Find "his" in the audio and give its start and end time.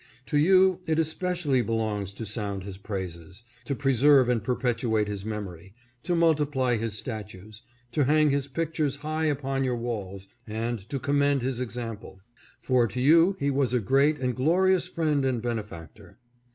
2.63-2.79, 5.07-5.23, 6.77-6.97, 8.31-8.47, 11.43-11.59